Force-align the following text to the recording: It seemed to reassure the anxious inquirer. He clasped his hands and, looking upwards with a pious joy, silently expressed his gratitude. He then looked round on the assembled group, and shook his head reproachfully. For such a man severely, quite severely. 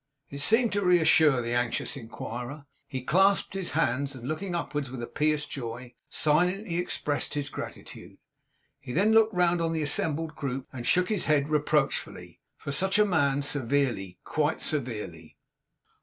It 0.31 0.39
seemed 0.41 0.71
to 0.71 0.83
reassure 0.83 1.43
the 1.43 1.53
anxious 1.53 1.95
inquirer. 1.95 2.65
He 2.87 3.03
clasped 3.03 3.53
his 3.53 3.73
hands 3.73 4.15
and, 4.15 4.27
looking 4.27 4.55
upwards 4.55 4.89
with 4.89 5.03
a 5.03 5.05
pious 5.05 5.45
joy, 5.45 5.93
silently 6.09 6.77
expressed 6.77 7.35
his 7.35 7.49
gratitude. 7.49 8.17
He 8.79 8.93
then 8.93 9.11
looked 9.11 9.31
round 9.31 9.61
on 9.61 9.73
the 9.73 9.83
assembled 9.83 10.35
group, 10.35 10.65
and 10.73 10.87
shook 10.87 11.09
his 11.09 11.25
head 11.25 11.49
reproachfully. 11.49 12.41
For 12.57 12.71
such 12.71 12.97
a 12.97 13.05
man 13.05 13.43
severely, 13.43 14.17
quite 14.23 14.63
severely. 14.63 15.37